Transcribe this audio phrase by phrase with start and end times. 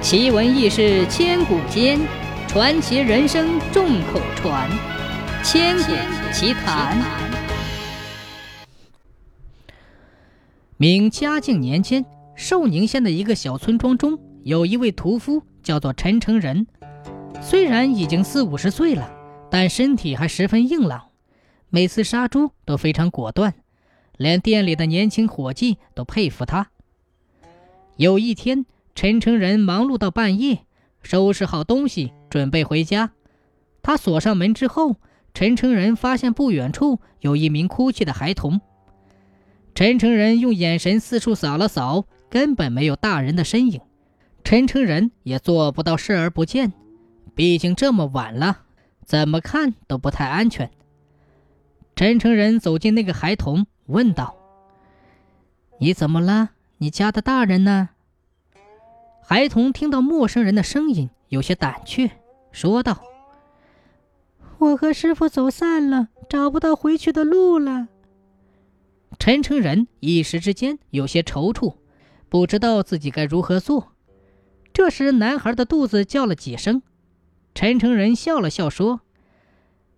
[0.00, 1.98] 奇闻异事千古间，
[2.46, 4.70] 传奇人生众口传。
[5.42, 6.96] 千古奇谈。
[10.76, 12.06] 明嘉靖年间，
[12.36, 16.66] 寿宁县的一个小村庄中，有一位屠夫，叫做陈成仁。
[17.42, 19.10] 虽然已经四五十岁了，
[19.50, 21.08] 但身体还十分硬朗，
[21.70, 23.52] 每次杀猪都非常果断，
[24.16, 26.70] 连店里的年轻伙计都佩服他。
[27.96, 28.64] 有一天，
[29.00, 30.66] 陈成仁忙碌到半夜，
[31.02, 33.12] 收拾好东西准备回家。
[33.80, 34.96] 他锁上门之后，
[35.32, 38.60] 陈成仁发现不远处有一名哭泣的孩童。
[39.72, 43.80] 陈成仁用眼神四处扫了扫，根本没有大人的身影。
[44.42, 46.72] 陈成仁也做不到视而不见，
[47.36, 48.62] 毕竟这么晚了，
[49.04, 50.68] 怎么看都不太安全。
[51.94, 54.34] 陈成仁走进那个孩童，问道
[55.78, 56.50] ：“你怎么了？
[56.78, 57.90] 你家的大人呢？”
[59.30, 62.10] 孩童听到陌生人的声音，有些胆怯，
[62.50, 63.02] 说道
[64.56, 67.88] ：“我和师傅走散了，找不到回去的路了。”
[69.20, 71.74] 陈成仁一时之间有些踌躇，
[72.30, 73.92] 不知道自己该如何做。
[74.72, 76.80] 这时，男孩的肚子叫了几声，
[77.54, 79.02] 陈成仁笑了笑说：“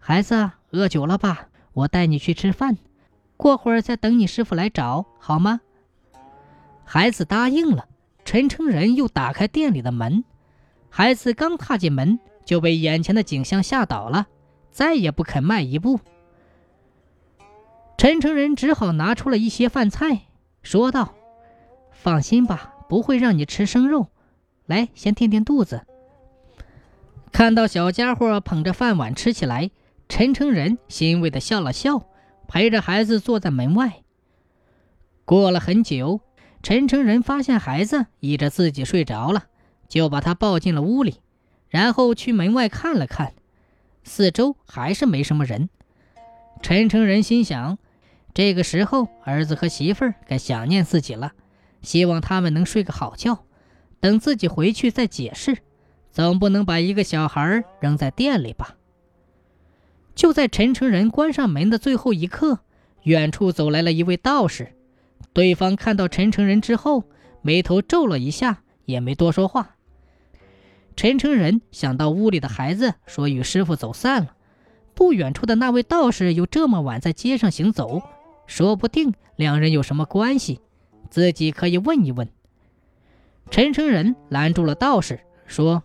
[0.00, 1.50] 孩子，饿久了吧？
[1.74, 2.78] 我带你去吃饭，
[3.36, 5.60] 过会儿再等你师傅来找，好吗？”
[6.82, 7.87] 孩子答应了。
[8.28, 10.22] 陈成仁又打开店里的门，
[10.90, 14.28] 孩子刚踏进门就被眼前的景象吓倒了，
[14.70, 15.98] 再也不肯迈一步。
[17.96, 20.26] 陈成仁只好拿出了一些饭菜，
[20.62, 21.14] 说道
[21.90, 24.08] ：“放心吧，不会让你吃生肉。
[24.66, 25.86] 来，先垫垫肚子。”
[27.32, 29.70] 看到小家伙捧着饭碗吃起来，
[30.06, 32.02] 陈成仁欣慰地笑了笑，
[32.46, 34.02] 陪着孩子坐在门外。
[35.24, 36.20] 过了很久。
[36.62, 39.46] 陈成仁发现孩子依着自己睡着了，
[39.88, 41.20] 就把他抱进了屋里，
[41.68, 43.34] 然后去门外看了看，
[44.02, 45.70] 四周还是没什么人。
[46.60, 47.78] 陈成仁心想，
[48.34, 51.32] 这个时候儿子和媳妇儿该想念自己了，
[51.82, 53.44] 希望他们能睡个好觉，
[54.00, 55.58] 等自己回去再解释，
[56.10, 58.74] 总不能把一个小孩扔在店里吧。
[60.16, 62.58] 就在陈成仁关上门的最后一刻，
[63.04, 64.74] 远处走来了一位道士。
[65.38, 67.04] 对方看到陈成仁之后，
[67.42, 69.76] 眉头皱了一下，也没多说话。
[70.96, 74.34] 陈成仁想到屋里的孩子说与师傅走散了，
[74.94, 78.02] 不远处的那位道士又这么晚在街上行走，
[78.48, 80.60] 说不定两人有什么关系，
[81.08, 82.28] 自己可以问一问。
[83.48, 85.84] 陈成仁拦住了道士，说：“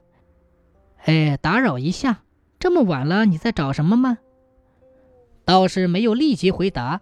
[1.05, 2.23] 哎，打扰一下，
[2.57, 4.17] 这么晚了，你在找什么吗？”
[5.45, 7.01] 道士没有立即回答。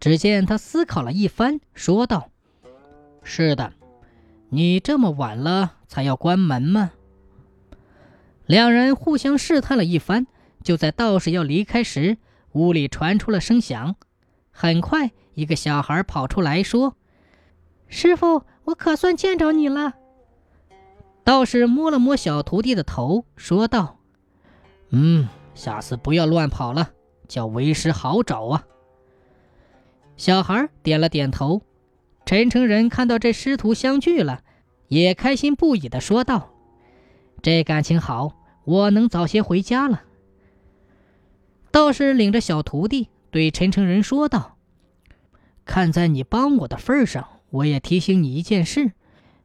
[0.00, 2.30] 只见他思考了一番，说道
[3.22, 3.74] ：“是的，
[4.48, 6.92] 你这么晚了才要关门吗？”
[8.46, 10.26] 两人互相试探了一番，
[10.64, 12.16] 就在道士要离开时，
[12.52, 13.94] 屋里传出了声响。
[14.50, 16.96] 很快，一个小孩跑出来说
[17.86, 19.94] ：“师傅，我可算见着你了。”
[21.22, 23.98] 道士摸了摸小徒弟的头，说道
[24.90, 26.90] ：“嗯，下次不要乱跑了，
[27.28, 28.64] 叫为师好找啊。”
[30.20, 31.62] 小孩点了点头，
[32.26, 34.42] 陈成仁看到这师徒相聚了，
[34.88, 36.52] 也开心不已地说道
[37.40, 38.36] ：“这感情好，
[38.66, 40.02] 我能早些回家了。”
[41.72, 44.58] 道士领着小徒弟对陈诚仁说道
[45.64, 48.92] ：“看在你帮我的份上，我也提醒你一件事，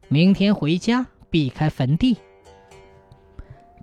[0.08, 2.18] 明天回家避开坟地。”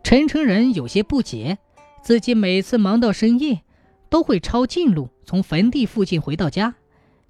[0.03, 1.57] 陈诚仁有些不解，
[2.03, 3.63] 自己每次忙到深夜，
[4.09, 6.75] 都会抄近路从坟地附近回到家。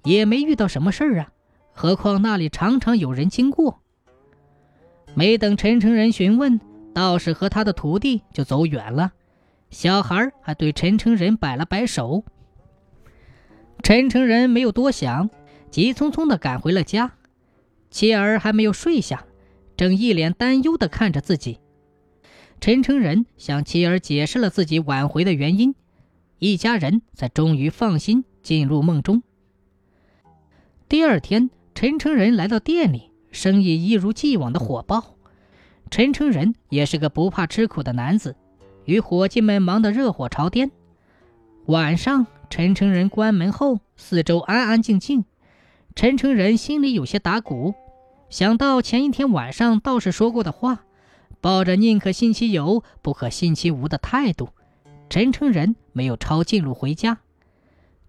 [0.04, 1.32] 也没遇到什么事儿啊，
[1.72, 3.80] 何况那里常常有人经过。
[5.14, 6.60] 没等陈诚仁询问，
[6.92, 9.12] 道士和他的徒弟就走远了。
[9.70, 12.24] 小孩还对陈诚仁摆了摆手。
[13.82, 15.30] 陈诚仁没有多想，
[15.70, 17.12] 急匆匆地赶回了家。
[17.90, 19.24] 妻儿还没有睡下，
[19.76, 21.60] 正一脸担忧地看着自己。
[22.60, 25.74] 陈诚仁向妻儿解释了自己晚回的原因，
[26.38, 29.22] 一家人才终于放心进入梦中。
[30.86, 35.16] 第二天，陈成仁来到店里，生意一如既往的火爆。
[35.90, 38.36] 陈成仁也是个不怕吃苦的男子，
[38.84, 40.70] 与伙计们忙得热火朝天。
[41.66, 45.24] 晚上，陈成仁关门后，四周安安静静。
[45.96, 47.74] 陈诚仁心里有些打鼓，
[48.28, 50.84] 想到前一天晚上道士说过的话，
[51.40, 54.50] 抱着宁可信其有，不可信其无的态度，
[55.08, 57.18] 陈诚仁没有抄近路回家。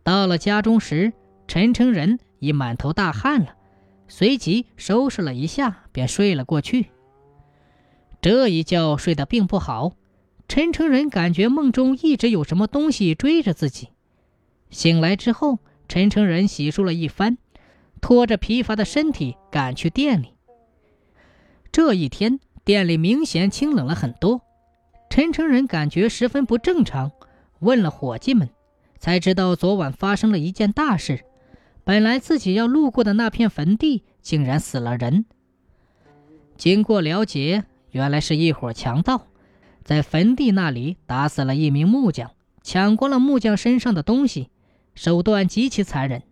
[0.03, 1.13] 到了家中时，
[1.47, 2.19] 陈诚仁。
[2.39, 3.55] 已满头大汗了，
[4.07, 6.87] 随即收拾了一下，便睡了过去。
[8.21, 9.93] 这一觉睡得并不好，
[10.47, 13.89] 陈诚仁感觉梦中一直有什么东西追着自己。
[14.69, 17.37] 醒来之后，陈诚仁洗漱了一番，
[18.01, 20.33] 拖着疲乏的身体赶去店里。
[21.71, 24.41] 这一天，店里明显清冷了很多。
[25.09, 27.11] 陈诚仁感觉十分不正常，
[27.59, 28.49] 问了伙计们，
[28.97, 31.23] 才知道昨晚发生了一件大事。
[31.85, 35.25] 本来自己要路过的那片坟地，竟然死了人。
[36.57, 39.27] 经过了解，原来是一伙强盗，
[39.83, 42.31] 在坟地那里打死了一名木匠，
[42.63, 44.49] 抢光了木匠身上的东西，
[44.95, 46.23] 手段极其残忍。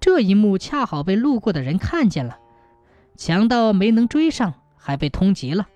[0.00, 2.38] 这一幕恰好被路过的人看见了，
[3.14, 5.68] 强盗没能追上，还被通缉了。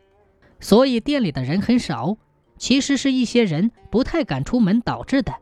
[0.59, 2.17] 所以店里的人很少，
[2.56, 5.35] 其实是一些人不太敢出门导致的。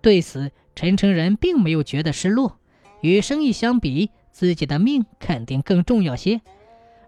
[0.00, 2.58] 对此，陈诚仁并没有觉得失落。
[3.00, 6.40] 与生意相比，自己的命肯定更重要些。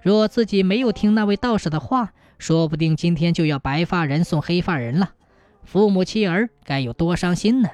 [0.03, 5.15] 若自己没有听那位道士的话，说不定今天就要白发人送黑发人了。
[5.65, 7.71] 父母妻儿该有多伤心呢？